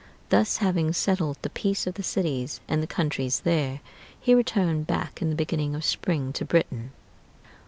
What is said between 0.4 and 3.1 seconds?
having settled the peace of the cities and the